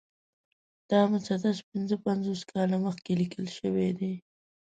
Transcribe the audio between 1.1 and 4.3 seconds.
مسدس پنځه پنځوس کاله مخکې لیکل شوی دی.